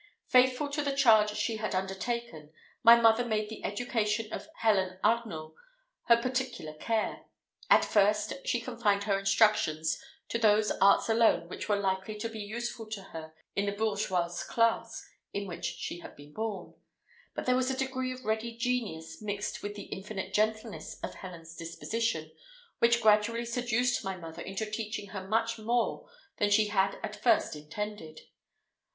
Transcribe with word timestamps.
Faithful 0.25 0.67
to 0.67 0.81
the 0.81 0.95
charge 0.95 1.29
she 1.37 1.57
had 1.57 1.75
undertaken, 1.75 2.51
my 2.81 2.99
mother 2.99 3.23
made 3.23 3.49
the 3.49 3.63
education 3.63 4.33
of 4.33 4.47
Helen 4.55 4.97
Arnault 5.03 5.53
her 6.05 6.17
particular 6.17 6.73
care. 6.73 7.25
At 7.69 7.85
first, 7.85 8.33
she 8.43 8.61
confined 8.61 9.03
her 9.03 9.19
instructions 9.19 10.01
to 10.29 10.39
those 10.39 10.71
arts 10.81 11.07
alone 11.07 11.47
that 11.49 11.69
were 11.69 11.75
likely 11.75 12.17
to 12.17 12.29
be 12.29 12.39
useful 12.39 12.87
to 12.89 13.03
her 13.13 13.35
in 13.55 13.67
the 13.67 13.71
bourgeoise 13.73 14.41
class 14.41 15.07
in 15.33 15.45
which 15.45 15.65
she 15.65 15.99
had 15.99 16.15
been 16.15 16.33
born; 16.33 16.73
but 17.35 17.45
there 17.45 17.55
was 17.55 17.69
a 17.69 17.77
degree 17.77 18.11
of 18.11 18.25
ready 18.25 18.57
genius 18.57 19.21
mixed 19.21 19.61
with 19.61 19.75
the 19.75 19.83
infinite 19.93 20.33
gentleness 20.33 20.99
of 21.03 21.13
Helen's 21.13 21.55
disposition, 21.55 22.31
which 22.79 23.03
gradually 23.03 23.45
seduced 23.45 24.03
my 24.03 24.17
mother 24.17 24.41
into 24.41 24.65
teaching 24.65 25.09
her 25.09 25.27
much 25.27 25.59
more 25.59 26.09
than 26.37 26.49
she 26.49 26.69
had 26.69 26.95
at 27.03 27.21
first 27.21 27.55
intended. 27.55 28.21